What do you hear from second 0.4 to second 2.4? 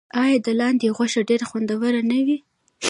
د لاندي غوښه ډیره خوندوره نه وي؟